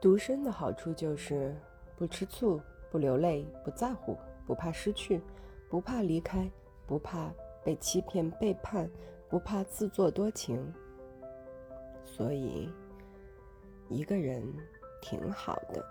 [0.00, 1.54] 独身的好处就是
[1.96, 2.60] 不吃醋
[2.90, 5.20] 不流泪不在乎不怕失去
[5.68, 6.48] 不怕离开
[6.86, 7.30] 不怕
[7.64, 8.88] 被欺骗背叛
[9.28, 10.72] 不怕自作多情。
[12.04, 12.68] 所以
[13.88, 14.42] 一个人
[15.00, 15.84] 挺好的。